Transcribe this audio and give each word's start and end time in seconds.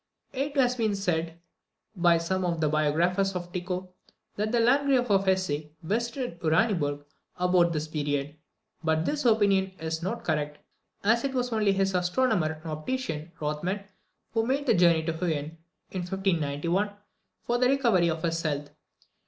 It 0.33 0.57
has 0.57 0.75
been 0.77 0.95
said 0.95 1.37
by 1.95 2.17
some 2.17 2.43
of 2.43 2.59
the 2.59 2.67
biographers 2.69 3.35
of 3.35 3.53
Tycho, 3.53 3.93
that 4.35 4.51
the 4.51 4.59
Landgrave 4.59 5.11
of 5.11 5.25
Hesse 5.27 5.65
visited 5.83 6.39
Uraniburg 6.39 7.05
about 7.37 7.71
this 7.71 7.87
period; 7.87 8.35
but 8.83 9.05
this 9.05 9.25
opinion 9.25 9.71
is 9.79 10.01
not 10.01 10.23
correct, 10.23 10.57
as 11.03 11.23
it 11.23 11.35
was 11.35 11.53
only 11.53 11.71
his 11.71 11.93
astronomer 11.93 12.53
and 12.53 12.65
optician, 12.71 13.31
Rothman, 13.39 13.83
who 14.33 14.43
made 14.43 14.67
a 14.69 14.73
journey 14.73 15.03
to 15.03 15.13
Huen 15.13 15.57
in 15.91 15.99
1591 16.01 16.89
for 17.45 17.59
the 17.59 17.69
recovery 17.69 18.09
of 18.09 18.23
his 18.23 18.41
health. 18.41 18.71